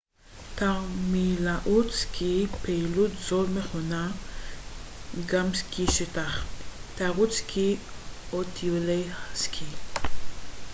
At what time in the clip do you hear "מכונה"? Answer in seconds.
3.49-4.11